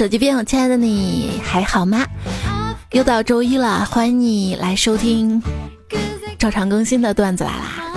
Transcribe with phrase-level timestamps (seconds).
[0.00, 2.06] 手机边，亲爱的你还好吗？
[2.92, 5.42] 又到周一了，欢迎你来收听
[6.38, 7.92] 照常更新的段子来啦！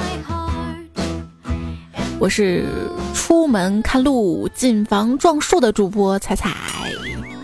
[2.19, 2.65] 我是
[3.13, 6.51] 出门看路、进房撞树的主播彩彩，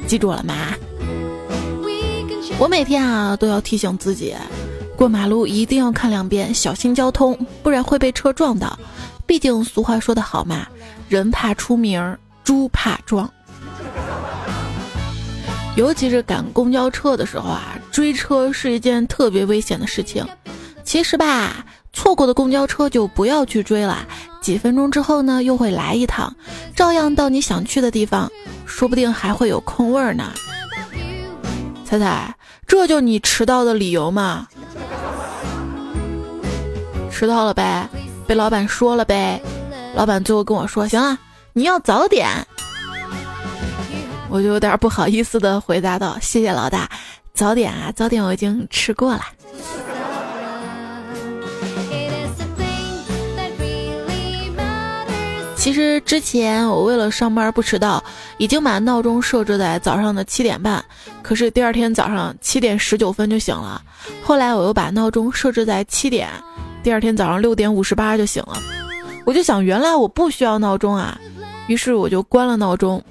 [0.05, 0.53] 记住了吗？
[2.59, 4.35] 我每天啊都要提醒自己，
[4.97, 7.33] 过马路一定要看两边，小心交通，
[7.63, 8.77] 不然会被车撞到。
[9.25, 10.67] 毕竟俗话说得好嘛，
[11.07, 13.31] 人怕出名，猪怕壮。
[15.79, 20.27] 尤其是赶公交车的时候啊，追车是一件特别危险的事情。
[20.83, 24.05] 其实吧，错过的公交车就不要去追了，
[24.41, 26.35] 几分钟之后呢，又会来一趟，
[26.75, 28.29] 照样到你想去的地方，
[28.65, 30.33] 说不定还会有空位呢。
[31.85, 32.35] 彩彩，
[32.67, 34.49] 这就你迟到的理由吗？
[37.09, 37.87] 迟到了呗，
[38.27, 39.41] 被老板说了呗，
[39.95, 41.17] 老板最后跟我说，行了，
[41.53, 42.45] 你要早点。
[44.29, 46.87] 我就有点不好意思的回答道：“谢谢老大，
[47.33, 49.21] 早点啊，早点我已经吃过了。”
[55.55, 58.01] 其实之前我为了上班不迟到，
[58.37, 60.83] 已经把闹钟设置在早上的七点半，
[61.21, 63.81] 可是第二天早上七点十九分就醒了。
[64.23, 66.29] 后来我又把闹钟设置在七点，
[66.81, 68.57] 第二天早上六点五十八就醒了。
[69.25, 71.19] 我就想，原来我不需要闹钟啊，
[71.67, 73.03] 于是我就关了闹钟。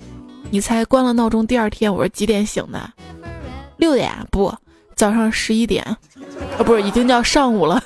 [0.51, 2.91] 你猜关了闹钟，第二天我是几点醒的？
[3.77, 4.53] 六点不，
[4.97, 7.83] 早上十一点，啊，不是，已经叫上午了。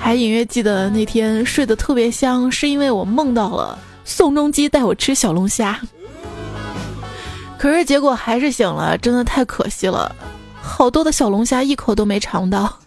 [0.00, 5.78] 还隐约记得那天睡得特别香，是因为我梦到了宋仲基带我吃小龙虾。
[7.58, 10.16] 可是结果还是醒了，真的太可惜了，
[10.62, 12.78] 好多的小龙虾一口都没尝到。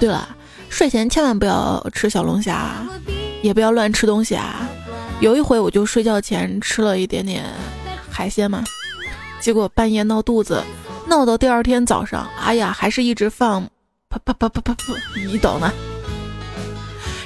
[0.00, 0.28] 对了。
[0.68, 2.86] 睡前千万不要吃小龙虾，
[3.42, 4.68] 也不要乱吃东西啊！
[5.20, 7.44] 有一回我就睡觉前吃了一点点
[8.08, 8.62] 海鲜嘛，
[9.40, 10.62] 结果半夜闹肚子，
[11.06, 13.62] 闹到第二天早上，哎呀，还是一直放
[14.08, 15.72] 啪啪啪啪啪啪，你懂的。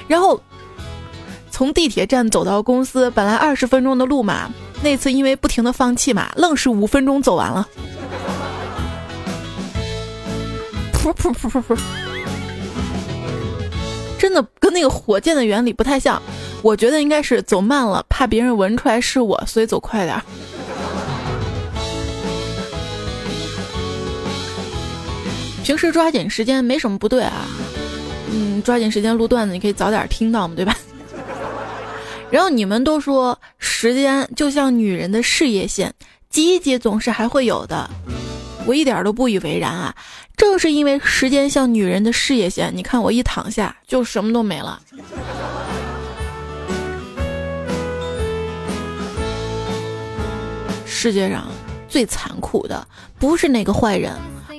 [0.08, 0.40] 然后
[1.50, 4.50] 从地铁站走到公司，本来二十分钟的路嘛，
[4.82, 7.68] 那次因为不停的放气嘛，愣是五分钟走完了。
[10.94, 11.78] 噗噗噗噗噗。
[14.22, 16.22] 真的跟那个火箭的原理不太像，
[16.62, 20.22] 我觉得应该是走慢了，怕别人闻出来是我，所以走快点儿。
[25.64, 27.48] 平时抓紧时间没什么不对啊，
[28.30, 30.76] 嗯，抓紧时间录段子，你可以早点听到嘛，对吧？
[32.30, 35.92] 然后你们都说时间就像女人的事业线，
[36.30, 37.90] 挤一挤总是还会有的，
[38.66, 39.92] 我一点都不以为然啊。
[40.36, 44.80] 正是因为时间像女人的事业线，你看我一躺下就什么都没了。
[50.84, 51.46] 世界上
[51.88, 52.86] 最残酷的
[53.18, 54.12] 不是那个坏人，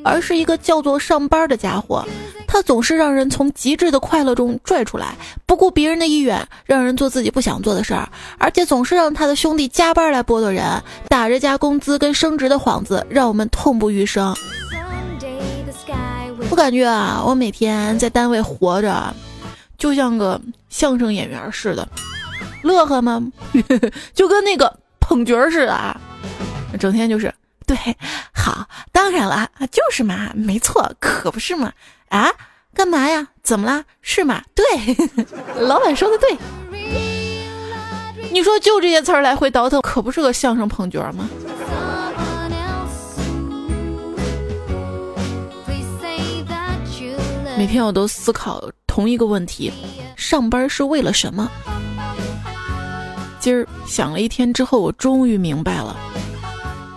[0.04, 2.06] 而是一个叫做上班的家伙。
[2.46, 5.16] 他总是让人从极致的快乐中拽出来，
[5.48, 8.08] 不顾别人的意愿，让人做自己不想做的事儿，
[8.38, 10.64] 而且总是让他的兄弟加班来剥夺人，
[11.10, 14.36] 打着加工资跟升职的幌子，让我们痛不欲生。
[16.54, 19.12] 我感觉啊，我每天在单位活着，
[19.76, 21.88] 就像个相声演员似的，
[22.62, 23.20] 乐呵吗？
[24.14, 26.00] 就跟那个捧角似的啊，
[26.80, 27.34] 整天就是
[27.66, 27.76] 对，
[28.36, 31.74] 好，当然了，就是嘛，没错，可不是嘛，
[32.10, 32.30] 啊，
[32.76, 33.30] 干嘛呀？
[33.42, 33.84] 怎么啦？
[34.04, 34.44] 是嘛？
[34.54, 34.96] 对，
[35.66, 36.38] 老板说的对，
[38.32, 41.28] 你说就这些词儿来回倒腾，可不是个相声捧角吗？
[47.58, 49.72] 每天我都思考同一个问题：
[50.16, 51.50] 上班是为了什么？
[53.40, 55.96] 今儿想了一天之后，我终于明白了，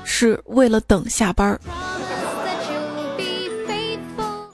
[0.05, 1.59] 是为了等下班。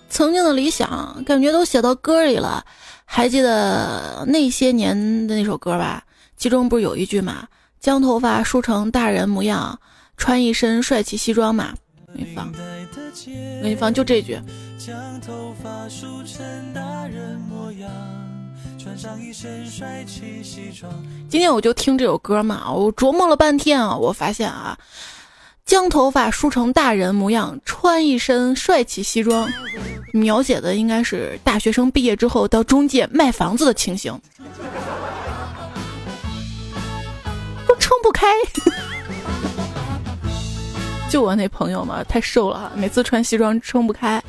[0.09, 2.65] 曾经的理想，感觉都写到歌里了。
[3.05, 6.03] 还记得那些年的那首歌吧？
[6.37, 7.47] 其中不是有一句嘛
[7.79, 9.79] ：“将头发梳成大人模样，
[10.17, 11.75] 穿一身帅气西装嘛。”
[12.15, 12.53] 给你放，
[13.63, 14.41] 给你放，就这句。
[14.85, 17.89] 将头发梳成大人模样，
[18.77, 20.93] 穿上一身帅气西装。
[21.29, 24.77] 今天我就听这首歌嘛，我琢磨了半天啊，我发现啊，
[25.65, 29.49] 将头发梳成大人模样，穿一身帅气西装，
[30.13, 34.21] 描写的应该是大学生毕业之后到中介卖房子的情形，
[37.69, 38.27] 都撑不开。
[41.09, 44.21] 就我那朋友嘛，太瘦了，每次穿西装撑不开。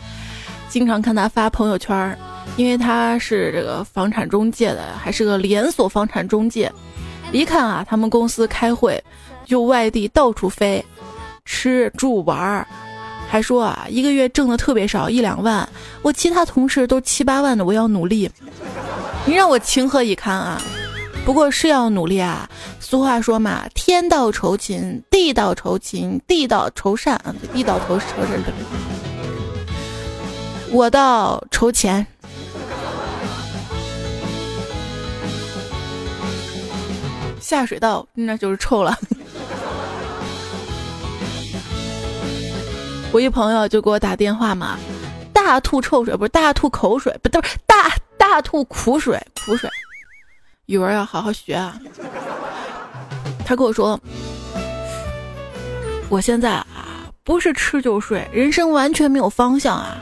[0.74, 2.18] 经常看他发朋友圈，
[2.58, 6.72] 因为他是这个房产中介的，还是个连锁房产中介。
[7.32, 9.00] 一看啊，他们公司开会
[9.46, 10.84] 就外地到处飞，
[11.46, 12.66] 吃住玩儿，
[13.30, 15.70] 还说啊一个月挣的特别少，一两万。
[16.02, 18.28] 我其他同事都七八万的，我要努力。
[19.28, 20.60] 你让我情何以堪啊？
[21.24, 22.50] 不过是要努力啊。
[22.80, 28.93] 俗话说嘛，天道酬勤，地道酬勤，地道酬善啊，地道酬酬善。
[30.74, 32.06] 我到筹钱。
[37.40, 38.98] 下水道那就是臭了。
[43.12, 44.80] 我一朋友就给我打电话嘛，
[45.32, 49.70] 大吐臭水不是大吐口水，不都是大大吐苦水苦水。
[50.66, 51.80] 语文要好好学啊。
[53.46, 54.00] 他跟我说，
[56.10, 56.66] 我现在啊
[57.24, 59.98] 不是吃就睡，人生完全没有方向啊。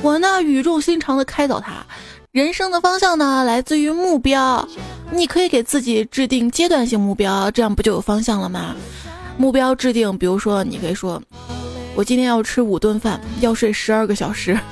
[0.00, 1.84] 我呢语重心长的开导他。
[2.30, 4.68] 人生的方向呢，来自于目标。
[5.10, 8.76] 你可以给自己制定阶段性目标，这样不就有方向了吗？
[9.38, 11.20] 目标制定，比如说，你可以说，
[11.94, 14.58] 我今天要吃五顿饭，要睡十二个小时。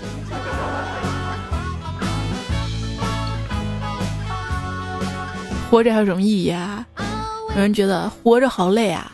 [5.70, 6.86] 活着还有什么意义啊？
[7.54, 9.10] 有人觉得活着好累啊。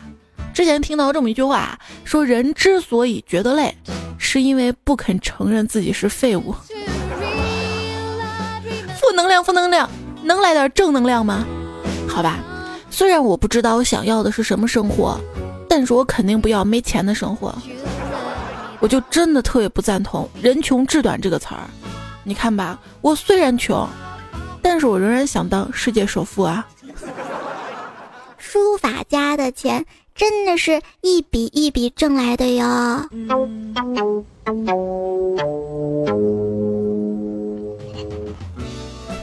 [0.53, 3.75] 之前听到这么一句话，说人之所以觉得累，
[4.17, 6.55] 是因为不肯承认自己是废物。
[8.99, 9.89] 负能量，负能量，
[10.23, 11.45] 能来点正能量吗？
[12.07, 12.39] 好吧，
[12.89, 15.19] 虽然我不知道我想要的是什么生活，
[15.67, 17.53] 但是我肯定不要没钱的生活。
[18.79, 21.61] 我就真的特别不赞同“人穷志短”这个词儿。
[22.23, 23.87] 你看吧，我虽然穷，
[24.61, 26.65] 但是我仍然想当世界首富啊！
[28.37, 33.09] 书法家的钱真的是一笔一笔挣来的哟。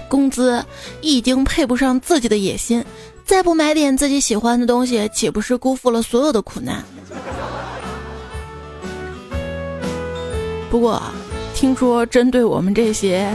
[0.08, 0.64] 工资
[1.00, 2.84] 已经配不上自己的野心，
[3.24, 6.84] 再不买点自己喜欢的东西，岂不是辜负了所有的苦难？
[10.68, 11.00] 不过，
[11.54, 13.32] 听说针对我们这些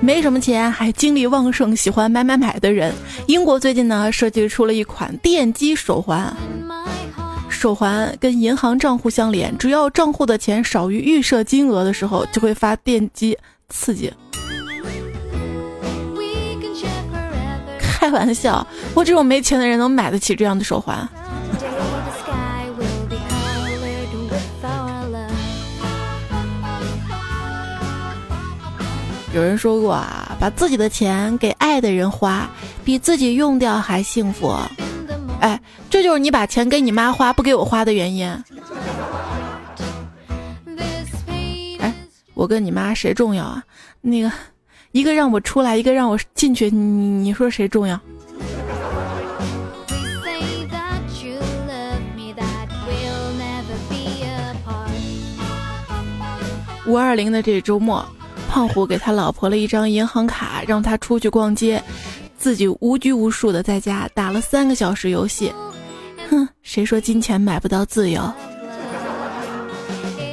[0.00, 2.94] 没什么钱还精力旺盛、喜欢买买买的人，
[3.26, 6.34] 英国最近呢设计出了一款电击手环，
[7.48, 13.36] 手环跟银行账户相连，只要账户的钱少于预设金额的时候，就会发电击
[13.68, 14.12] 刺激。
[17.78, 18.64] 开玩笑，
[18.94, 21.08] 我这种没钱的人能买得起这样的手环？
[29.36, 32.48] 有人说过啊，把自己的钱给爱的人花，
[32.86, 34.56] 比自己用掉还幸福。
[35.40, 35.60] 哎，
[35.90, 38.26] 这就是你把钱给你妈花，不给我花的原因。
[41.80, 41.92] 哎，
[42.32, 43.62] 我跟你妈谁重要啊？
[44.00, 44.32] 那个。
[44.92, 48.00] 一个让我出来，一个让我进去，你你说谁重要？
[56.86, 58.02] 五二零的这周末，
[58.56, 61.82] 胖虎给他老婆了一张银行卡，让他出去逛街，
[62.38, 65.52] 自己无拘无束的在家打了三个小时游戏。
[66.30, 68.32] 哼，谁说金钱买不到自由？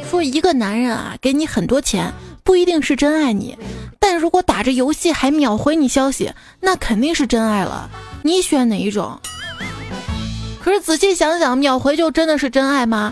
[0.10, 2.14] 说一个男人啊，给你很多钱，
[2.46, 3.58] 不一定是真爱你。
[4.00, 7.90] 但如果打着游戏还秒回你消息，那肯定是真爱了。
[8.22, 9.20] 你选哪一种？
[10.64, 13.12] 可是仔细想想，秒回就真的是真爱吗？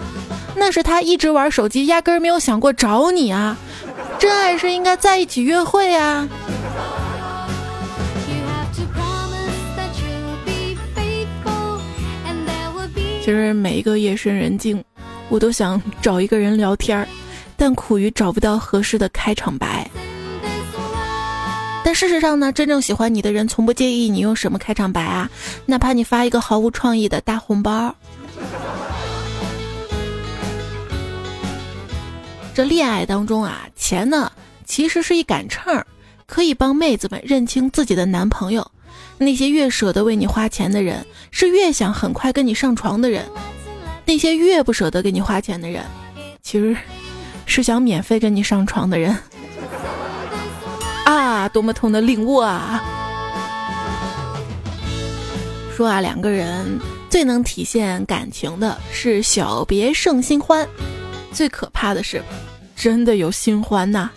[0.56, 3.58] 那是他一直玩手机，压根儿没有想过找你啊。
[4.20, 6.28] 真爱是应该在一起约会呀。
[13.24, 14.84] 其实每一个夜深人静，
[15.30, 17.08] 我都想找一个人聊天儿，
[17.56, 19.90] 但苦于找不到合适的开场白。
[21.84, 25.30] 但事实上呢，真正喜欢你的人从不介意你用什么开场白啊，
[25.66, 27.96] 哪怕你发一个毫无创意的大红包。
[32.54, 34.32] 这恋爱当中啊，钱呢
[34.66, 35.84] 其实是一杆秤，
[36.26, 38.70] 可以帮妹子们认清自己的男朋友。
[39.18, 43.24] 那些越舍得为你花钱的人，是越想很快跟你上床的人；
[44.06, 45.84] 那些越不舍得给你花钱的人，
[46.42, 46.76] 其实
[47.46, 49.16] 是想免费跟你上床的人。
[51.06, 52.84] 啊，多么痛的领悟啊！
[55.76, 56.80] 说啊，两个人
[57.10, 60.68] 最能体现感情的是小别胜新欢，
[61.32, 62.22] 最可怕的是，
[62.76, 64.10] 真的有新欢呐。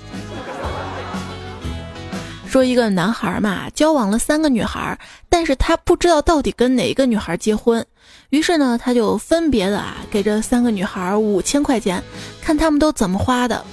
[2.46, 4.96] 说一个男孩嘛，交往了三个女孩，
[5.28, 7.84] 但是他不知道到底跟哪个女孩结婚，
[8.30, 12.00] 于是呢，他就分别的啊给这三个女孩五千块钱，
[12.40, 13.64] 看他们都怎么花的。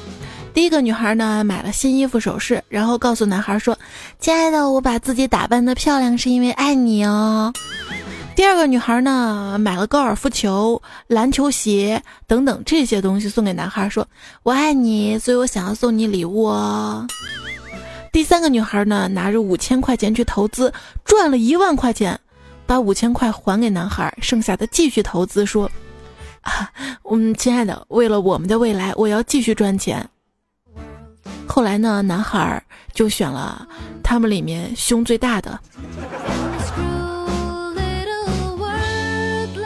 [0.54, 3.78] 第一个女孩呢买了新衣服首饰，然后告诉男孩说
[4.20, 7.54] ：“亲爱的，我把自己打扮的漂亮是因为爱你哦。”
[8.34, 14.08] 第二个女孩呢买了高尔夫球、篮球鞋等等这些东西送给男孩，说
[14.44, 17.06] ：“我爱你，所以我想要送你礼物哦。”
[18.12, 20.74] 第三个女孩呢拿着五千块钱去投资，
[21.06, 22.20] 赚了一万块钱，
[22.66, 25.70] 把五千块还给男孩，剩下的继续投资，说
[26.42, 26.72] ：“啊，
[27.12, 30.10] 嗯，亲爱的，为了我们的未来，我要继续赚钱。”
[31.48, 33.68] 后来呢，男孩就选了
[34.02, 35.60] 他们里面胸最大的。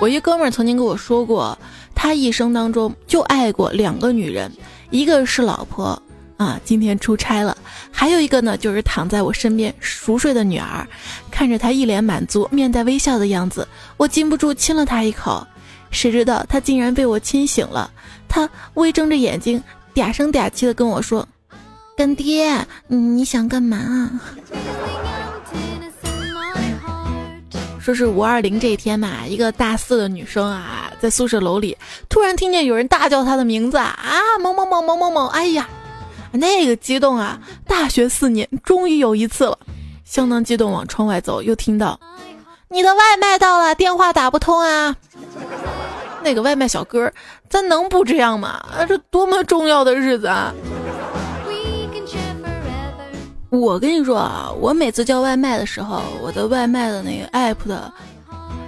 [0.06, 1.58] 我一哥们儿曾经跟我说过，
[1.96, 4.52] 他一生当中就爱过两个女人，
[4.92, 6.00] 一个是老婆
[6.38, 7.58] 啊，今天出差了；
[7.92, 10.88] 还有一个呢，就是躺在我身边熟睡的女儿。
[11.32, 15.44] 看着他一脸满足、面带微笑的样子，我禁不住亲了他一口。
[15.90, 17.90] 谁知道他竟然被我亲醒了，
[18.30, 19.60] 他微睁着眼睛，
[19.96, 21.28] 嗲声嗲气的跟我说。
[21.98, 24.22] 干爹，你想干嘛？
[27.86, 31.78] 说是五二零这一天嘛，一个大四的女生啊，在宿舍楼里
[32.10, 33.96] 突然听见有人大叫她的名字啊，
[34.42, 35.70] 某某某某某某，哎呀，
[36.32, 37.40] 那个激动啊！
[37.68, 39.60] 大学四年终于有一次了，
[40.04, 42.00] 相当激动，往窗外走，又听到
[42.70, 44.96] 你的外卖到了，电话打不通啊。
[46.24, 47.14] 那个外卖小哥，
[47.48, 48.66] 咱能不这样吗？
[48.76, 50.52] 啊，这多么重要的日子啊！
[53.60, 57.92] 我跟你说啊，我每次叫外卖的时候，我的外卖的那个 app 的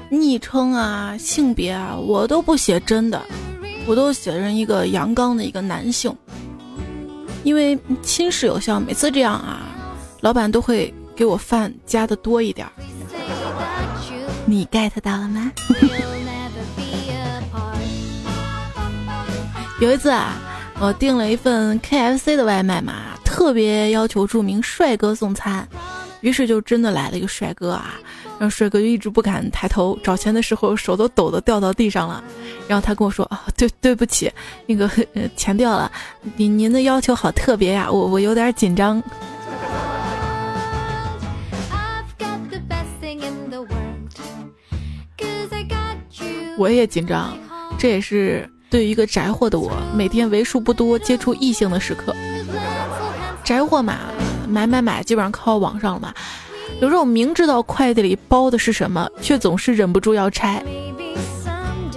[0.10, 3.22] 昵称啊、性别啊，我都不写真的，
[3.86, 6.15] 我都写成一个阳刚的一个男性，
[7.44, 9.62] 因为亲事有效，每次这样啊，
[10.22, 12.74] 老板都会给我饭加的多一点儿。
[14.46, 15.51] 你 get 到了吗？
[19.79, 20.38] 有一次啊，
[20.79, 23.17] 我订了一份 KFC 的外卖嘛。
[23.24, 25.67] 特别要求著名帅哥送餐，
[26.22, 27.93] 于是就真的来了一个帅哥啊，
[28.39, 32.24] 让帅哥就一直不敢抬头找钱的时候，手都抖的掉到地上了。
[32.67, 34.31] 然后他跟我说啊，对对不起，
[34.65, 34.89] 那个
[35.36, 35.91] 钱掉了。
[36.36, 39.03] 您您的要求好特别呀，我我有点紧张。
[46.57, 47.38] 我也紧张，
[47.77, 52.15] 这也是对于一个宅货的我，每天为数不多接触异性的时刻。
[53.43, 53.97] 宅货嘛，
[54.47, 56.13] 买买买，基本上靠网上了嘛。
[56.81, 60.62] 有时候明知道快递里包的是什么，却总是忍不住要拆。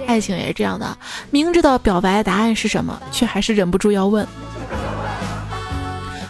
[0.07, 0.97] 爱情也是这样的，
[1.29, 4.25] 明知道表白答案是什么，却还是忍不住要问。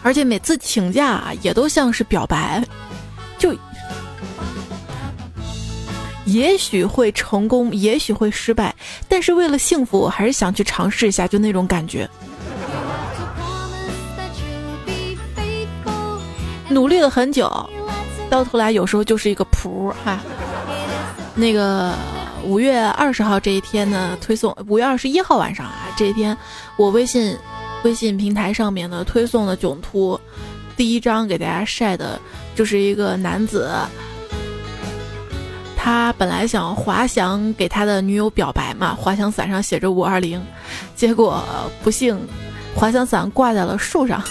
[0.01, 2.63] 而且每次请假也都像是表白，
[3.38, 3.53] 就
[6.32, 8.74] 也许会成功，也许会失败，
[9.10, 12.10] 但是为了幸福，我还是想去尝试一下，就那种感觉。
[16.70, 17.52] 努力了很久，
[18.30, 20.22] 到头来有时候就是一个仆哈。
[21.36, 21.94] 那个
[22.46, 26.36] 五月二十号这一天呢，推送五月二十一号晚上啊，这一天
[26.78, 27.38] 我微信
[27.84, 30.18] 微信平台上面呢推送的囧图，
[30.78, 32.18] 第一张给大家晒的
[32.56, 33.70] 就是一个男子，
[35.84, 40.40] 他本来想滑翔给他的女友表白嘛，滑翔伞上写着五二零，
[40.96, 41.44] 结果
[41.82, 42.20] 不幸
[42.76, 44.22] 滑翔伞挂在了树上。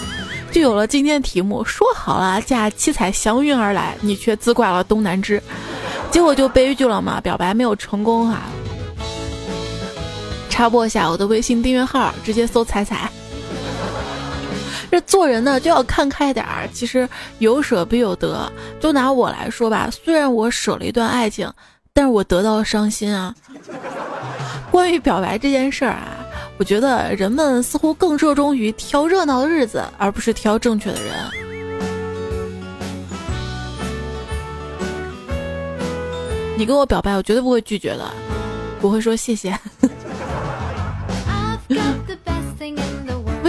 [0.52, 5.42] 就有了今天题目，说好了驾七彩祥云而来，你却自挂了东南枝，
[6.12, 8.42] 结果就悲剧了嘛，表白没有成功哈。
[10.48, 13.10] 插播一下我的微信订阅号，直接搜彩彩。
[14.90, 18.50] 这做人呢就要看开点儿，其实有舍必有得。
[18.80, 21.50] 就拿我来说吧，虽然我舍了一段爱情，
[21.92, 23.34] 但是我得到了伤心啊。
[24.70, 26.16] 关于表白这件事儿啊。
[26.58, 31.14] 我觉得人们似乎更热衷于挑热闹的日子，而不是挑正确的人。
[36.58, 38.04] 你跟我表白，我绝对不会拒绝的，
[38.82, 39.58] 我会说谢谢。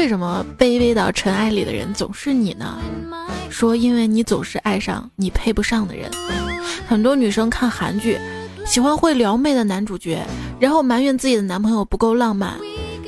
[0.02, 2.80] 为什么卑微到尘埃里的人总是你呢？
[3.52, 6.10] 说因为你总是爱上你配不上的人。
[6.88, 8.18] 很多女生看韩剧，
[8.66, 10.26] 喜欢会撩妹的男主角，
[10.60, 12.56] 然后埋怨自己的男朋友不够浪漫。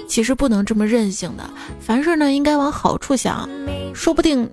[0.07, 1.43] 其实不能这么任性的，
[1.79, 3.49] 凡事呢应该往好处想，
[3.95, 4.47] 说不定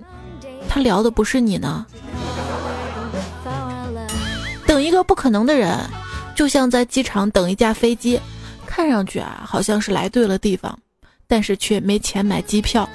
[0.67, 1.85] 他聊的不是你呢。
[4.65, 5.77] 等一个不可能的人，
[6.35, 8.19] 就像在机场等一架飞机，
[8.65, 10.75] 看上去啊好像是来对了地方，
[11.31, 12.85] 但是却没钱买机票。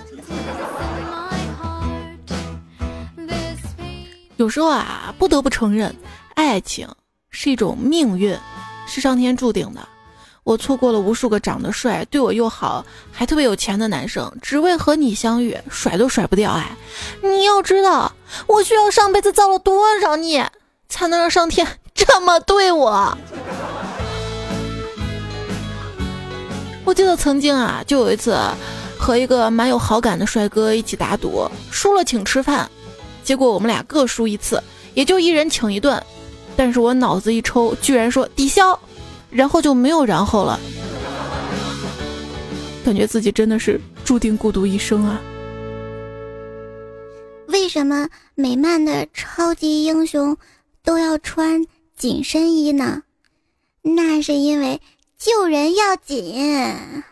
[4.36, 5.96] 有时候啊，不得不承认，
[6.34, 6.86] 爱情
[7.30, 8.36] 是一种命运，
[8.86, 9.80] 是上天注定的。
[10.44, 16.52] 我错过了无数个长得帅、对我又好、还特别有钱的男生，只为和你相遇，甩都甩不掉。
[16.52, 16.76] 哎，
[17.22, 18.12] 你要知道，
[18.46, 20.46] 我需要上辈子造了多少孽，
[20.90, 23.16] 才能让上天这么对我？
[26.86, 28.38] 我记得曾经啊，就有一次
[28.96, 32.70] 和一个蛮有好感的帅哥一起打赌，输了请吃饭，
[33.24, 34.62] 结果我们俩各输一次，
[34.94, 36.00] 也就一人请一顿。
[36.54, 38.78] 但是我脑子一抽，居然说抵消，
[39.30, 40.60] 然后就没有然后了。
[42.84, 45.20] 感觉自己真的是注定孤独一生啊！
[47.48, 50.36] 为什么美漫的超级英雄
[50.84, 51.66] 都要穿
[51.96, 53.02] 紧身衣呢？
[53.82, 54.80] 那是因为。
[55.18, 57.02] 救人要紧。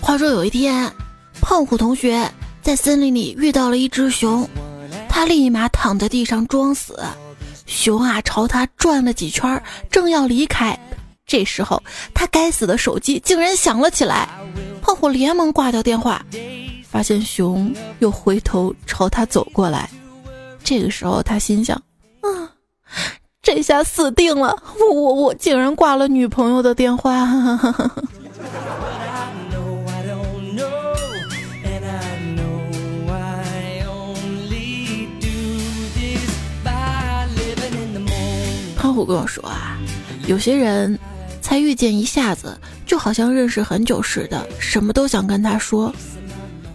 [0.00, 0.92] 话说有一天，
[1.40, 2.28] 胖虎同学
[2.60, 4.48] 在森林里遇到了一只熊，
[5.08, 7.00] 他立马躺在地上装死，
[7.66, 10.76] 熊啊朝他转了几圈，正要离开。
[11.24, 14.28] 这时候，他该死的手机竟然响了起来，
[14.82, 16.22] 胖虎连忙挂掉电话，
[16.86, 19.88] 发现熊又回头朝他走过来。
[20.62, 21.76] 这个时候，他心想：
[22.20, 22.50] 啊，
[23.40, 24.60] 这下死定了！
[24.78, 27.26] 我我我竟然挂了女朋友的电话。
[38.76, 39.78] 胖虎跟我说啊，
[40.26, 40.98] 有些人。
[41.42, 45.92] 才遇见一下子，就好像认识很久似的，什么都想跟他说。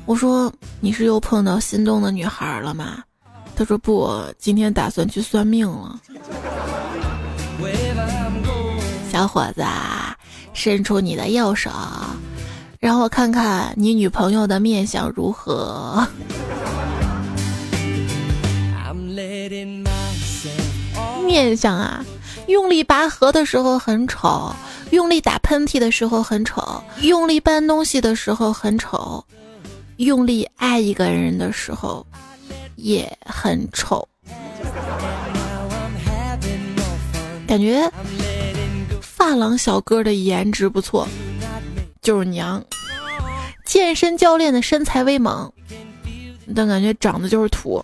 [0.06, 3.04] 我说：“你是又碰到心动的女孩了吗？”
[3.56, 6.00] 他说：“不，今天打算去算命了。”
[9.12, 9.64] 小伙子，
[10.54, 11.72] 伸出你的右手，
[12.80, 16.08] 让我看看你女朋友的面相如何。
[21.26, 22.06] 面相啊！
[22.48, 24.54] 用力拔河的时候很丑，
[24.92, 29.24] 用力打喷嚏的时候很丑，用力搬东西的时候很丑，
[29.98, 32.06] 用力爱一个人的时候
[32.76, 34.08] 也很丑。
[37.46, 37.90] 感觉
[39.02, 41.08] 发廊小哥的颜值不错，
[42.02, 42.62] 就是娘；
[43.66, 45.52] 健身教练的身材威猛，
[46.56, 47.84] 但感觉长得就是土。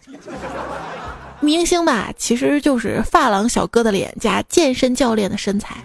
[1.43, 5.75] 明星吧，其实就是发廊小哥的脸加健身教练的身材。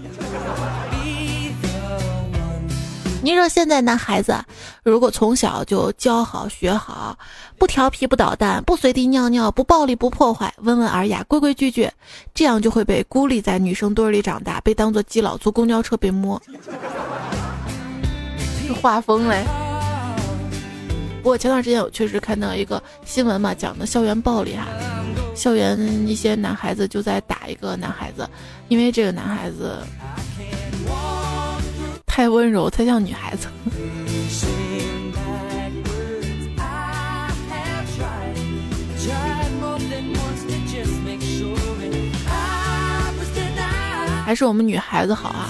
[3.20, 4.42] 你说现在男孩子
[4.84, 7.18] 如果从小就教好学好，
[7.58, 11.90] 不调皮不捣蛋，不随地尿尿，不暴力不破坏，温文尔雅，规规矩矩，
[12.32, 16.40] 这样就会被孤立在女生堆里长大，被当做基佬，坐公交车被摸。
[18.66, 19.44] 这画风嘞。
[21.22, 24.66] 不过前段时间我确实看到一个新闻嘛，讲的校园暴力哈。
[25.34, 25.78] 校园
[26.08, 28.28] 一些男孩子就在打一个男孩子，
[28.68, 29.78] 因为这个男孩子
[32.06, 33.46] 太温柔，太像女孩子。
[44.24, 45.48] 还是我们女孩子好啊！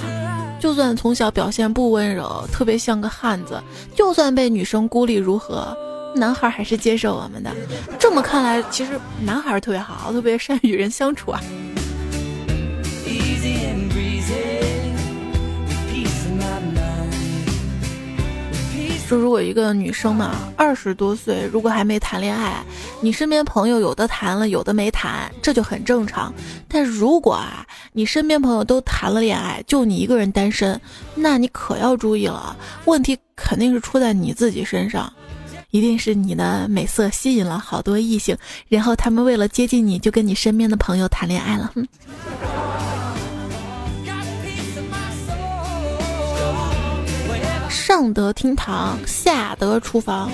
[0.61, 3.63] 就算从小表现不温柔，特别像个汉子，
[3.95, 5.77] 就算被女生孤立如何？
[6.15, 7.55] 男孩还是接受我们的，
[7.99, 11.41] 这么看来，其实男孩特别好，特别善与人相处啊。
[19.07, 22.63] 说如果一个女生嘛，二十多岁，如果还没谈恋爱，
[23.01, 26.31] 你身边朋友有的谈了，有的没谈，这就很正常。
[26.69, 27.67] 但如果啊，
[27.99, 30.81] 你身边朋友都谈了恋爱，就你一个人单身，
[31.17, 35.13] 那你可要注意了，问题肯定是出在你自己身上。
[35.73, 41.73] 一定是你的美色吸引了好多异性，然后他们为了接近你，就跟你身边的朋友谈恋爱了。
[41.75, 41.89] 哼。
[47.69, 50.31] 上得厅堂，下得厨房，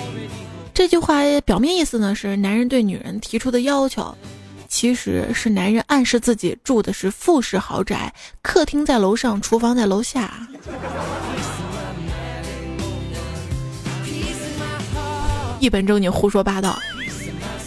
[0.71, 4.15] 这句话表面意思呢是男人对女人提出的要求，
[4.75, 10.29] 其实是男人暗示自己住的是复式豪宅，客厅在楼上，厨房在楼下。
[15.61, 16.77] 一本正经胡说八道，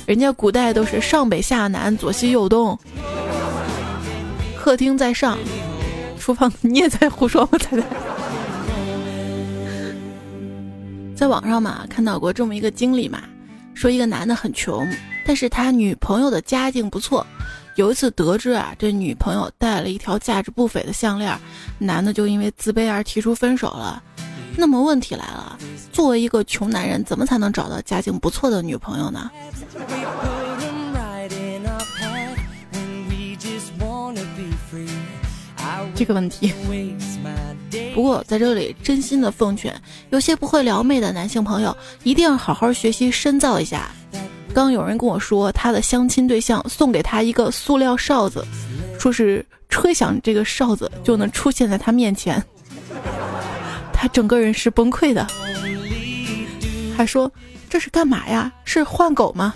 [0.05, 2.79] 人家古代都是上北下南左西右东，
[4.55, 5.39] 客厅在上，
[6.21, 7.59] 厨房 你也在胡说吗？
[7.59, 7.83] 在在，
[11.17, 13.23] 在网上嘛看到过这么一个经历嘛，
[13.79, 14.85] 说一个男的很穷，
[15.25, 17.25] 但是他女朋友的家境不错，
[17.77, 21.39] 有一次得知啊这女朋友戴了一条价值不菲的项链，
[21.79, 24.03] 男的就因为自卑而提出分手了。
[24.57, 25.57] 那么问题来了。
[25.93, 29.31] 作为一个穷男人，怎么才能找到家境不错的女朋友呢？
[35.95, 36.53] 这个问题。
[37.95, 39.75] 不过在这里真心的奉劝，
[40.11, 43.91] 有些不会撩妹的男性朋友，一定要好好学习深造一下。
[44.55, 48.45] 刚有人跟我说，他的相亲对象送给他一个塑料哨子，
[48.99, 52.43] 说是吹响这个哨子就能出现在他面前，
[53.93, 55.27] 他整个人是崩溃的，
[56.97, 57.31] 还说
[57.69, 58.51] 这是干嘛呀？
[58.65, 59.55] 是换狗吗？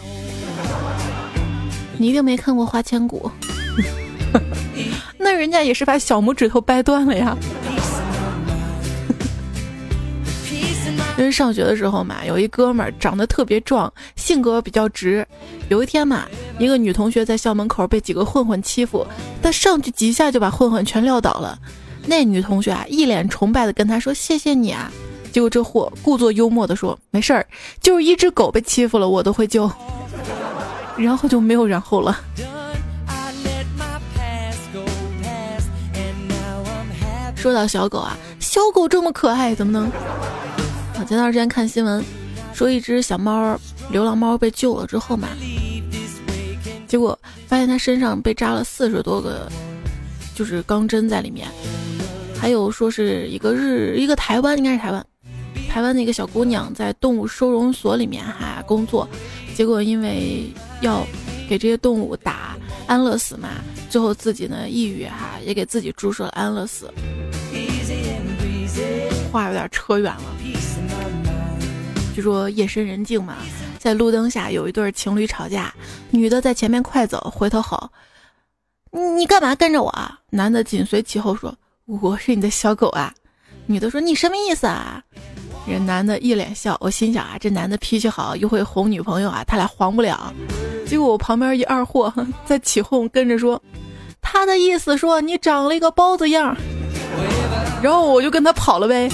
[1.96, 3.30] 你一定没看过《花千骨》。
[5.18, 7.36] 那人家也是把小拇指头掰断了呀。
[11.18, 15.26] 因为上学的时候嘛，有一哥们儿长得特别壮，性格比较直。
[15.68, 16.24] 有一天嘛，
[16.58, 19.06] 一个女同学在校门口被几个混混欺负，
[19.42, 21.58] 他上去几下就把混混全撂倒了。
[22.06, 24.90] 那女同学啊，一脸崇拜的跟他说：“谢谢你啊。”
[25.30, 27.46] 结果这货故作幽默的说：“没事儿，
[27.80, 29.70] 就是一只狗被欺负了，我都会救。
[30.96, 32.18] ”然后就没有然后了。
[37.36, 39.90] 说到小狗啊，小狗这么可爱，怎么能？
[41.04, 42.04] 前段时间看新闻，
[42.54, 43.58] 说一只小猫，
[43.90, 45.28] 流浪猫被救了之后嘛，
[46.86, 49.50] 结果发现它身上被扎了四十多个，
[50.34, 51.48] 就是钢针在里面。
[52.38, 55.06] 还有说是一个日一个台湾，应该是台湾，
[55.68, 59.08] 台湾的一个小姑娘在动物收容所里面哈工作，
[59.54, 61.06] 结果因为要
[61.48, 63.48] 给这些动物打安乐死嘛，
[63.88, 66.90] 最后自己呢抑郁哈，也给自己注射了安乐死。
[69.32, 70.22] 话有点扯远了。
[72.14, 73.38] 据说夜深人静嘛，
[73.78, 75.72] 在路灯下有一对情侣吵架，
[76.10, 77.90] 女的在前面快走，回头吼
[79.16, 81.54] ：“你干嘛跟着我？”啊？”男的紧随其后说
[81.86, 83.14] ：“我是你的小狗啊。”
[83.64, 85.02] 女的说：“你什么意思啊？”
[85.66, 90.34] 人男的一脸笑，我心想啊，这男的脾气好，又会哄女朋友啊，他俩黄不了。
[90.86, 92.12] 结果我旁边一二货
[92.44, 93.62] 在起哄，跟着说
[94.20, 96.54] ：“他的意思说你长了一个包子样。”
[97.82, 99.08] 然后我就跟他跑了呗。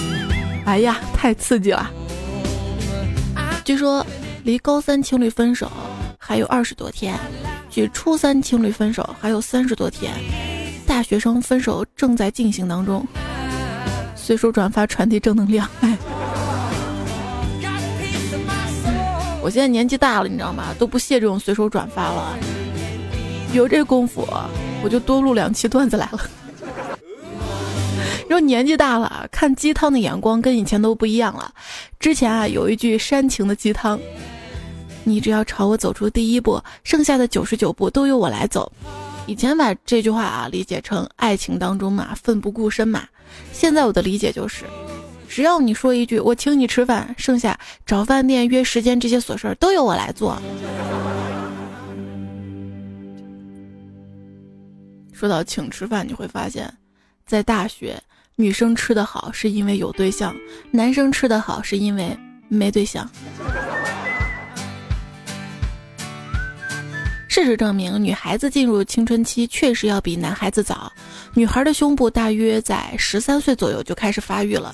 [0.67, 1.91] 哎呀，太刺激了！
[3.65, 4.05] 据说
[4.45, 5.71] 离高三情侣分手
[6.19, 7.19] 还有二十多天，
[7.71, 10.13] 距初三情侣分手还有三十多天，
[10.87, 13.07] 大学生分手正在进行当中。
[14.15, 15.67] 随手转发，传递正能量。
[15.81, 15.97] 哎，
[19.41, 20.75] 我现在年纪大了，你知道吗？
[20.79, 22.39] 都不屑这种随手转发了。
[23.55, 24.29] 有这功夫，
[24.83, 26.21] 我就多录两期段子来了。
[28.29, 31.53] 然后年纪大了，看鸡汤的眼光跟以前都不一样了。
[31.99, 33.99] 之前啊，有一句煽情的鸡汤
[35.03, 38.71] ：“你只要朝我走出第一步，剩下的九十九步都由我来走。”
[39.27, 43.07] 以前把这句话啊理解成爱情当中嘛奋不顾身嘛。
[43.53, 44.65] 现在我的理解就是，
[45.27, 50.41] 只要你说一句“我请你吃饭”，剩下找饭店、约时间这些琐事儿都由我来做。
[55.13, 56.71] 说到请吃饭，你会发现，
[57.27, 57.99] 在大学。
[58.41, 60.33] 女生吃的好是因为有对象，
[60.71, 63.05] 男生吃的好是因为没对象。
[67.27, 70.93] 事实证明，女孩子进入青春期确实要比男孩子早。
[71.35, 74.73] 女孩的胸部大约在十三岁左右就开始发育了，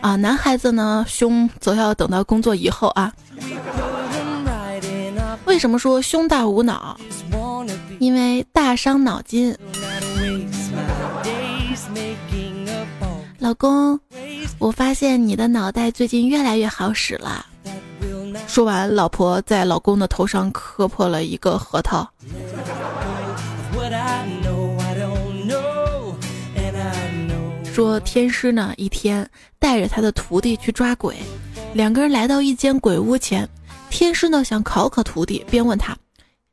[0.00, 3.12] 啊，男孩子呢胸则要等到工作以后啊。
[5.44, 6.98] 为什么说胸大无脑？
[7.98, 9.54] 因为大伤脑筋。
[13.46, 14.00] 老公，
[14.58, 17.46] 我发现你的脑袋最近越来越好使了。
[18.48, 22.10] 说完，老婆在老公的头上磕破了一个核桃。
[27.72, 29.30] 说天师呢，一天
[29.60, 31.16] 带着他的徒弟去抓鬼，
[31.72, 33.48] 两个人来到一间鬼屋前，
[33.90, 35.96] 天师呢想考考徒弟，便问他：“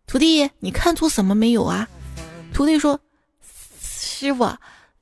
[0.06, 1.90] 徒弟，你看出什么没有啊？”
[2.54, 3.00] 徒弟说
[3.82, 4.48] ：“师傅。”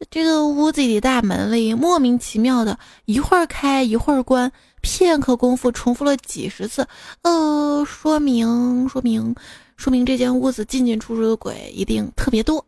[0.10, 6.88] 这个屋子里大门里莫名其妙的，一会儿开一会儿关，片刻功夫重复了几十次。
[7.22, 9.36] 呃，说明说明
[9.78, 12.66] 说明这间屋子进进出出的鬼一定特别多。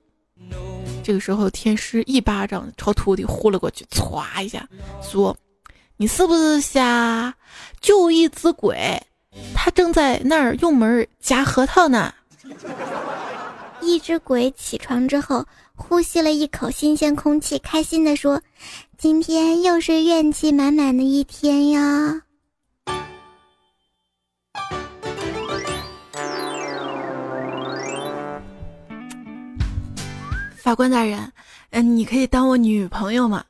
[1.04, 4.68] 这个时候，天师一巴掌朝徒弟呼了过去，歘一下，
[5.02, 5.36] 说
[5.98, 7.34] ：“你是不是瞎？
[7.82, 9.02] 就一只鬼，
[9.56, 12.14] 他正在那儿用门夹核桃呢。”
[13.82, 15.44] 一只鬼起床之后。
[15.86, 18.42] 呼吸了一口新鲜空气，开心地说
[18.98, 22.22] ：“今天又是怨气满满的一天呀！”
[30.56, 31.32] 法官大人，
[31.72, 33.44] 嗯，你可以当我女朋友吗？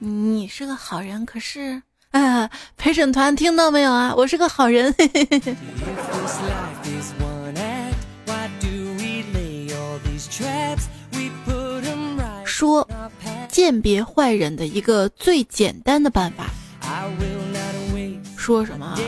[0.00, 1.80] 你是个好人，可是……
[2.10, 4.12] 啊， 陪审团听到没有啊？
[4.16, 4.92] 我是个好人。
[12.60, 12.86] 说，
[13.48, 16.50] 鉴别坏人的一个最简单的办法。
[18.36, 18.98] 说什么？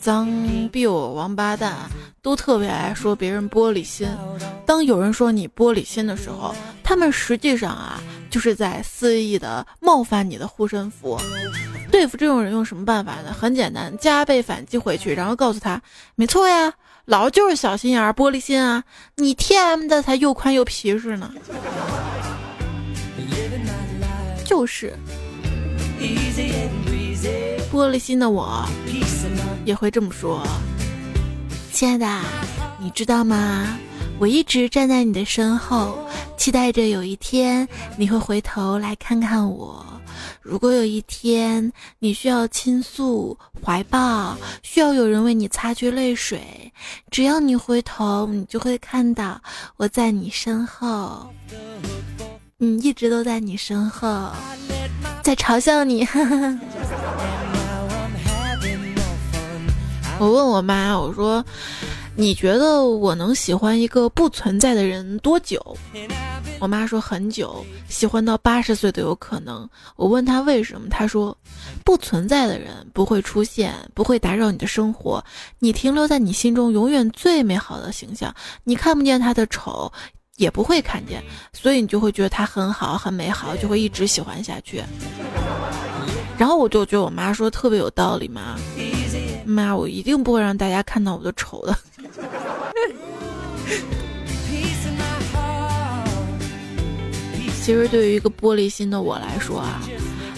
[0.00, 0.26] 脏
[0.72, 1.76] 逼我王八蛋，
[2.22, 4.08] 都特别爱说别人玻璃心。
[4.64, 11.20] 当有人说你玻璃心的时候，他们实际上啊，就是在肆意的冒犯你的护身符。
[11.92, 13.34] 对付这种人用什么办法呢？
[13.38, 15.78] 很简单，加倍反击回去，然后告诉他，
[16.14, 16.72] 没错呀，
[17.04, 18.82] 老就是小心眼、玻璃心啊，
[19.16, 21.30] 你 T M 的才又宽又皮实呢。
[24.54, 24.94] 就是。
[27.72, 28.64] 玻璃心的我
[29.64, 30.46] 也会这么说，
[31.72, 32.06] 亲爱的，
[32.78, 33.76] 你知道吗？
[34.20, 35.98] 我一直站在你的身后，
[36.36, 37.66] 期待着有一天
[37.98, 39.84] 你会回头来看看我。
[40.40, 46.72] 如果有一天你需要倾诉、怀抱，需要有人为你擦去泪水，
[47.10, 49.42] 只要你回头，你就会看到
[49.78, 51.28] 我在你身后。
[52.64, 54.32] 嗯，一直都在你身后，
[55.22, 56.08] 在嘲笑你。
[60.18, 61.44] 我问我妈，我说
[62.16, 65.76] ：“你觉得我能喜欢一个不存在的人多久？”
[66.58, 71.36] 我妈说：“很久，喜欢到八十岁都有可能。”我问她为什么，她说
[71.84, 75.22] ：“不存在的人不会出现，不会打扰你的生活，
[75.58, 79.92] 你停留在你心中永远最美好的形象，你看不见他的丑，
[80.36, 84.82] 也不会看见，所以你就会觉得他很好，很美好，就会一直喜欢下去。”
[86.36, 88.56] 然后我就觉得我妈说特别有道理嘛。
[89.46, 91.76] 妈，我一定不会让大家看到我的丑的。
[97.62, 99.80] 其实对于一个玻璃心的我来说啊，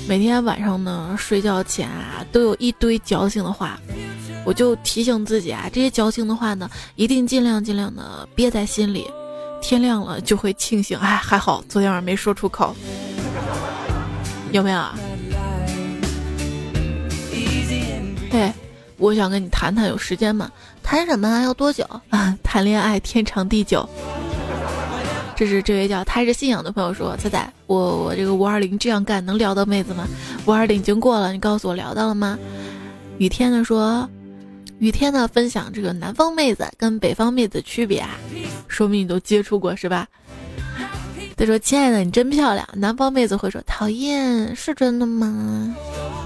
[0.07, 3.81] 每天晚上呢睡觉前啊都有一堆矫情的话，
[4.45, 9.11] 我就提醒自己啊，这些矫情的话呢一定尽量尽量的憋在心里，
[9.61, 12.75] 天亮了就会庆幸，哎，还好昨天晚上没说出口，
[14.53, 14.95] 有没有啊？
[18.31, 18.53] 对。
[18.99, 20.51] 我想跟你谈谈，有时间吗？
[20.83, 21.43] 谈什么？
[21.43, 22.35] 要多久啊？
[22.43, 23.87] 谈恋爱天长地久。
[25.37, 30.09] 这是这位叫他是信仰的朋友说：“仔仔，我我这个五二零这样干能聊到妹子吗？
[30.47, 32.39] 五二零已经过了，你告诉我聊到了吗？”
[33.19, 34.09] 雨天的说
[34.79, 38.11] ：“雨天呢分享这个南方妹子跟北方妹子区别啊，
[38.69, 40.07] 说明你都接触过是吧？”
[41.39, 45.77] 他说：“亲爱的，你真漂亮。”南方妹子会说：“讨厌，是真的吗？”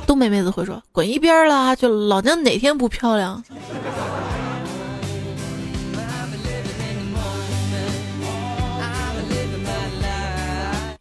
[0.06, 1.74] 东北妹子会说：“滚一边儿啦！
[1.74, 3.42] 就老娘哪天不漂亮？”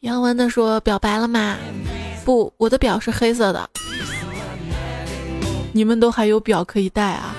[0.01, 1.55] 杨文的说：“表白了吗？
[2.25, 3.69] 不，我的表是黑色的。
[5.71, 7.35] 你们都还有表可以戴啊？”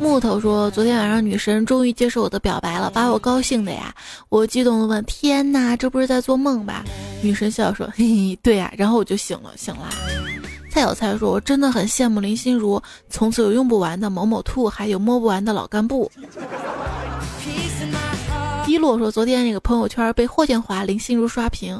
[0.00, 3.94] 木头说：“昨天晚上女神终于接受我的表白了，把我高兴的呀！
[4.30, 6.82] 我激动的问：天哪，这不是在做梦吧？
[7.22, 8.72] 女神笑说：嘿嘿，对呀。
[8.78, 9.90] 然后我就醒了，醒了。”
[10.72, 16.10] 蔡小蔡说：“我真的很羡慕林心如，从此有用不完的某某兔，还有摸不完的老干部。”
[18.66, 21.78] 一洛说：“昨天那个朋友圈被霍建华、林心如刷屏，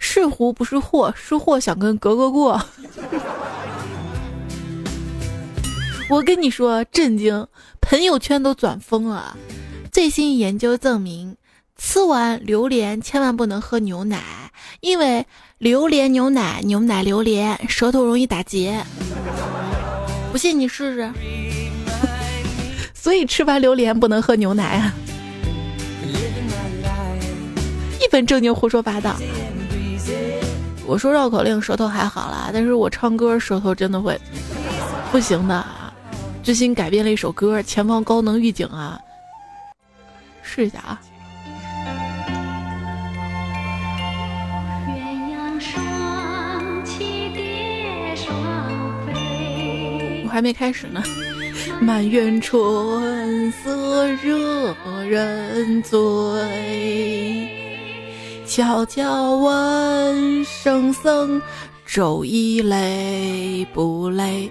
[0.00, 2.60] 是胡不是祸，是祸想跟格格过。”
[6.10, 7.46] 我跟你说，震惊，
[7.80, 9.36] 朋友圈都转疯了。
[9.92, 11.36] 最新研究证明，
[11.76, 14.20] 吃完榴莲千万不能喝牛奶，
[14.80, 15.24] 因为。
[15.60, 18.82] 榴莲牛奶，牛奶榴莲，舌头容易打结。
[20.32, 21.12] 不信你试试。
[22.94, 24.94] 所以吃完榴莲不能喝牛奶啊！
[28.00, 29.16] 一本正经胡说八道。
[30.86, 34.18] 我说绕口令舌头还好啦，但是我唱歌舌头真的会
[35.12, 35.62] 不行的。
[36.42, 38.98] 最新改编了一首歌《前方高能预警》啊，
[40.42, 41.00] 试一下啊。
[50.28, 51.02] 还没开始呢。
[51.82, 54.74] 满园春色惹
[55.04, 57.48] 人醉，
[58.46, 61.40] 悄悄问圣僧：
[61.86, 64.50] 周一累不累？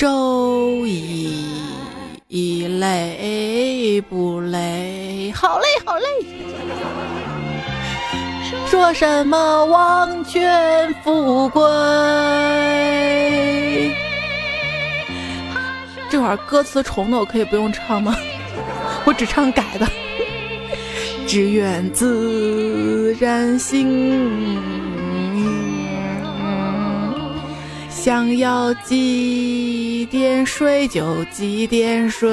[0.00, 5.30] 周一累不累？
[5.36, 6.06] 好累，好累。
[8.66, 11.60] 说什么王权富贵？
[16.08, 18.16] 这会儿歌词重的，我可以不用唱吗？
[19.04, 19.86] 我只唱改的。
[21.26, 24.79] 只愿自然醒，
[28.02, 32.30] 想要几点睡就几点睡，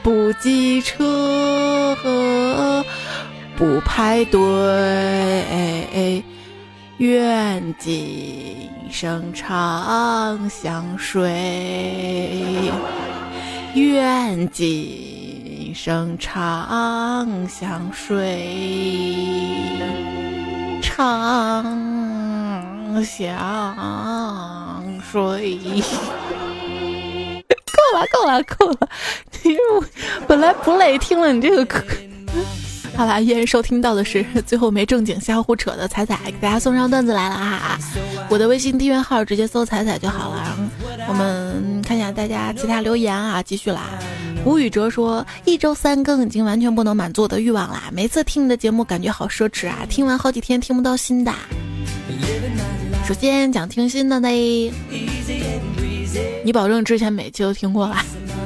[0.00, 1.96] 不挤车，
[3.56, 6.22] 不排队，
[6.98, 11.28] 愿今生长相随，
[13.74, 18.46] 愿今生长相随，
[20.80, 21.89] 长
[23.04, 25.58] 相随。
[27.92, 28.88] 够了，够了，够了！
[29.42, 29.56] 你
[30.26, 31.82] 本来不累，听了你这个歌。
[32.96, 37.78] 好啦，依然收听到的是最后没正经瞎胡扯的彩彩，给大家送上段子来了哈。
[38.28, 40.56] 我的微信订阅号直接搜彩彩就好了。
[41.08, 43.88] 我们看一下大家其他留言啊，继续啦。
[44.44, 47.84] 吴宇哲说，一周三更已经完全不能满足我的欲望啦。
[47.92, 51.32] 每次听你的节目感觉好奢侈啊，听完好几天听不到新的。
[53.10, 54.70] 首先讲听新的嘞，
[56.44, 57.96] 你保证之前每期都听过了？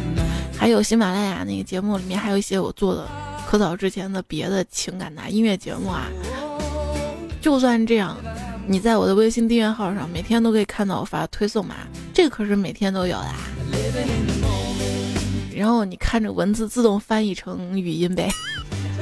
[0.57, 3.07] 还有喜马拉雅那个节目里面还有一些我做的。
[3.47, 6.07] 可早之前的别的情感的音乐节目啊，
[7.43, 8.17] 就算这样，
[8.67, 11.75] 你在我的微信订阅号上每天都可以看到我发推送嘛，
[12.15, 13.35] 这可是每天都有的。
[15.55, 18.31] 然后你看着文字自动翻译成语音呗，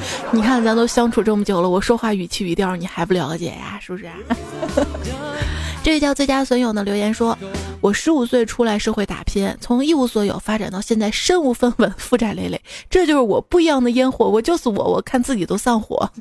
[0.32, 3.78] 你看咱都相处这么久了，我说话语气语调你还不了解呀？
[3.80, 4.06] 是不是？
[5.82, 7.36] 这位叫最佳损友的留言说
[7.82, 14.28] ：“我十五岁出来社会打拼，从一无所有发展到现在身无分文、负债累累，这就是我不一样的烟火。
[14.28, 16.08] 我就是我，我看自己都上火。”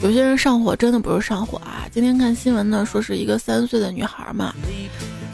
[0.00, 1.88] 有些人上火真的不是上火啊！
[1.90, 4.54] 今天看新闻呢，说是一个三岁的女孩嘛，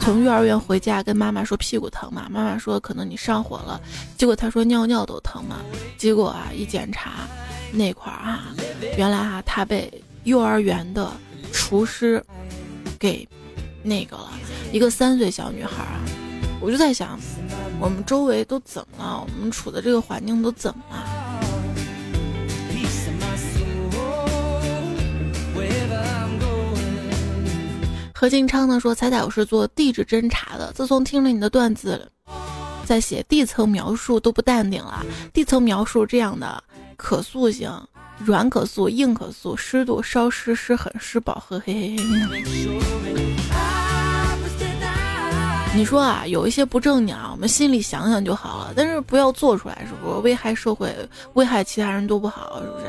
[0.05, 3.81] 从幼儿园回家跟妈妈说屁股疼嘛，妈妈说可能你上火了，
[4.19, 5.57] 结果她说尿尿都疼嘛，
[5.97, 7.27] 结果啊一检查。
[7.71, 8.53] 那块儿啊，
[8.97, 9.91] 原来哈他被
[10.25, 11.11] 幼儿园的
[11.51, 12.23] 厨师
[12.99, 13.27] 给
[13.81, 14.29] 那个了，
[14.71, 15.99] 一个三岁小女孩啊，
[16.61, 17.19] 我就在想，
[17.79, 19.25] 我们周围都怎么了？
[19.25, 21.24] 我们处的这个环境都怎么了？
[28.17, 32.09] 何金昌呢说：“彩彩，我是做地质侦查的，自从听了你的段子，
[32.85, 35.05] 在写地层描述都不淡定了。
[35.33, 36.63] 地层描述这样的。”
[36.95, 37.69] 可塑性，
[38.17, 42.43] 软可塑，硬可塑，湿度，烧湿，湿很，湿饱和，嘿嘿嘿。
[45.75, 50.19] 你说啊，有一些不正经啊，我们心里想想就好了，但是不要做出来，是不是？
[50.19, 50.95] 危害社会，
[51.33, 52.85] 危害其他人都不好，是不是？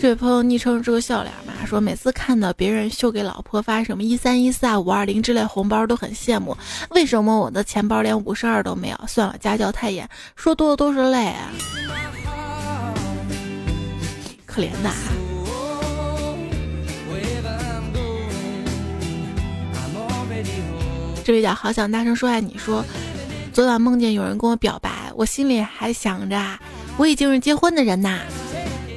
[0.00, 6.54] 这位朋友昵称是个笑脸嘛，说每次看到别人秀给老婆发什么一三一四啊、五二零之类红包都很羡慕，
[6.90, 9.00] 为什么我的钱包连五十二都没有？
[9.06, 11.50] 算了，家教太严，说多了都是泪啊。
[14.44, 14.90] 可怜呐，
[21.24, 22.84] 这位叫好想大声说爱你说，
[23.52, 26.38] 昨晚梦见有人跟我表白，我心里还想着
[26.98, 28.20] 我已经是结婚的人呐。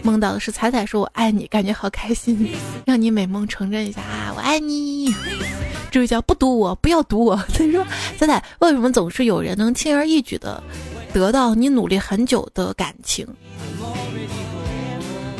[0.07, 2.49] 梦到的是彩彩说我爱你，感觉好开心，
[2.87, 4.31] 让你美梦成真一下啊！
[4.33, 5.13] 我爱你。
[5.91, 7.35] 这位叫不读我，不要读我。
[7.53, 7.85] 他说
[8.17, 10.63] 彩彩，为什么总是有人能轻而易举的
[11.11, 13.27] 得到你努力很久的感情？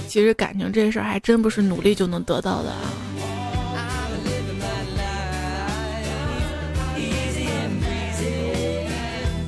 [0.10, 2.92] 其实感情这事儿还真不是努力就能得到的啊。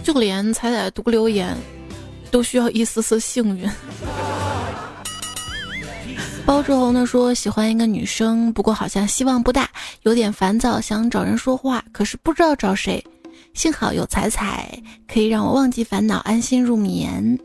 [0.01, 1.57] 就连彩彩读留言，
[2.31, 3.69] 都需要一丝丝幸运。
[6.49, 9.69] 包志宏呢说喜欢一个女生，不过好像希望不大，
[10.01, 13.05] 有点烦躁，想找人说话，可是不知道找谁。
[13.53, 14.67] 幸好有彩彩，
[15.07, 17.37] 可以让我忘记烦恼，安心入眠。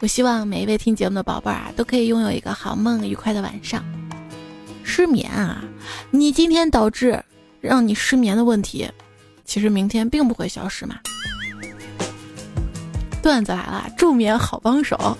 [0.00, 3.82] 我希望每一位听节目的宝贝儿啊，都可以拥有一个好梦、愉快的晚上。
[4.84, 5.64] 失眠啊，
[6.10, 7.18] 你今天导致
[7.62, 8.86] 让你失眠的问题，
[9.46, 10.96] 其实明天并不会消失嘛。
[13.22, 15.16] 段子来了，助眠好帮手，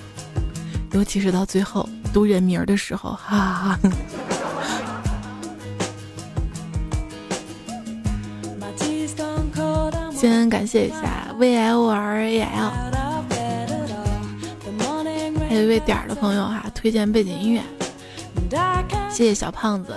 [0.92, 3.78] 尤其是到最后读人名的时候，哈哈。
[10.12, 12.70] 先感谢一下 V L R A L。
[15.48, 17.62] 还有一位点儿的朋友哈，推荐背景音乐，
[19.10, 19.96] 谢谢小胖子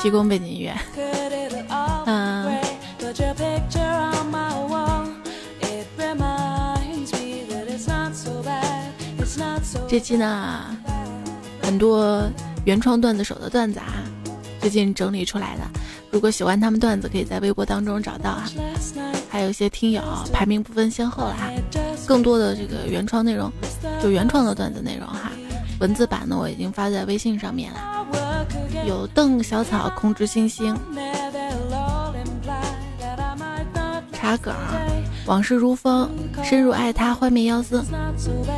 [0.00, 0.72] 提供背景音乐。
[2.06, 2.61] 嗯，
[9.92, 10.74] 这期呢，
[11.60, 12.26] 很多
[12.64, 14.02] 原创段子手的段子啊，
[14.58, 15.64] 最近整理出来的。
[16.10, 18.44] 如果喜欢他们段子，可以在微博当中找到哈。
[19.28, 21.50] 还有一些听友排名不分先后了哈。
[22.06, 23.52] 更多的这个原创内容，
[24.02, 25.30] 就原创的段子内容哈，
[25.78, 28.06] 文字版呢我已经发在微信上面了。
[28.86, 30.74] 有邓小草空知星星，
[34.10, 34.54] 茶梗，
[35.26, 36.08] 往事如风，
[36.42, 37.84] 深入爱他幻灭妖僧，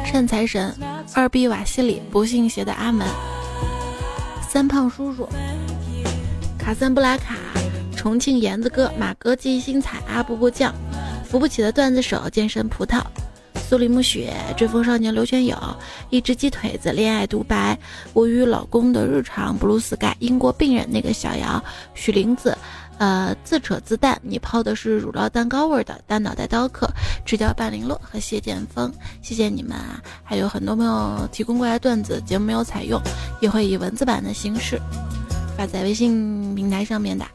[0.07, 0.73] 善财神，
[1.17, 3.07] 二 B 瓦西里，不信邪的阿门，
[4.49, 5.29] 三胖叔叔，
[6.59, 7.37] 卡森布拉卡，
[7.95, 10.75] 重庆颜子哥，马哥记忆星彩，阿布布酱，
[11.25, 13.01] 扶不起的段子手，健身葡萄。
[13.67, 15.57] 苏里木雪，追风少年刘全友，
[16.11, 17.79] 一只鸡腿子，恋爱独白，
[18.13, 21.63] 我与老公的日常，blue sky，英国病人那个小姚，
[21.95, 22.59] 许玲子，
[22.99, 26.89] 呃，自扯自淡，你泡的是乳酪蛋糕味的，大脑袋刀客，
[27.27, 30.01] 赤脚半零落和谢剑锋，谢谢你们啊！
[30.23, 33.01] 还有很多朋友提供过来段子，节目没有采用，
[33.41, 34.81] 也会以文字版的形式
[35.57, 37.27] 发在微信平台上面的。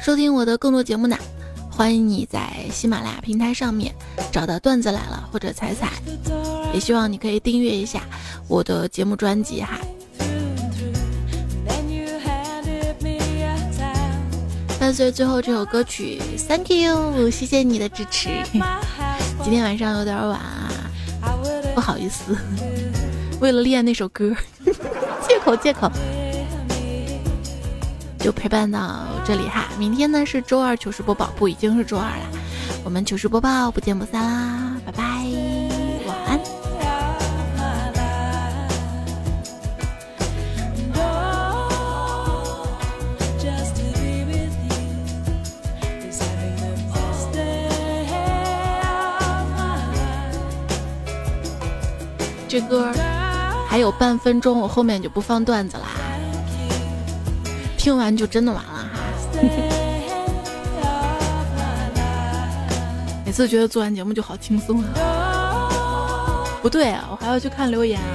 [0.00, 1.16] 收听我的更多节目呢？
[1.70, 3.94] 欢迎你在喜马拉雅平台上面
[4.32, 5.92] 找到段子来了或者彩彩，
[6.72, 8.02] 也希望你可以订阅一下
[8.48, 9.78] 我的节目专辑哈。
[14.88, 16.18] 伴随最后这首歌曲
[16.48, 18.30] ，Thank you，谢谢你的支持。
[19.44, 20.72] 今天晚上有点晚啊，
[21.74, 22.34] 不好意思，
[23.38, 24.34] 为了练那首歌，
[25.28, 25.92] 借口借口。
[28.18, 32.26] 就陪伴到这里哈，明天呢是周二糗事播报，不已经是周二了，
[32.82, 34.67] 我们糗事播报不见不散啦，
[52.48, 52.90] 这歌
[53.68, 55.84] 还有半分钟，我后面就不放段子啦。
[57.76, 58.88] 听完就真的完了哈！
[63.26, 66.48] 每次觉得做完节目就好轻松啊。
[66.62, 68.08] 不对啊，我还要去看留言啊，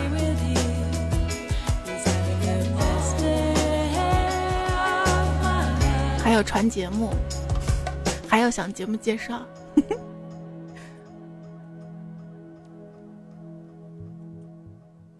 [6.23, 7.13] 还要传节目，
[8.27, 9.39] 还要想节目介绍，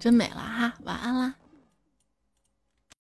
[0.04, 0.74] 真美了哈！
[0.84, 1.34] 晚安啦。